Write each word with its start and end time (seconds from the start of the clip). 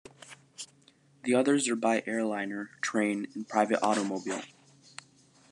The 1.25 1.35
others 1.35 1.69
are 1.69 1.75
by 1.75 2.01
airliner, 2.07 2.71
train, 2.81 3.27
and 3.35 3.47
private 3.47 3.83
automobile. 3.83 4.41